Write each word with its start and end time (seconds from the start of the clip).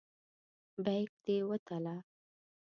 بیک 0.83 1.11
دې 1.25 1.37
وتله. 1.49 1.95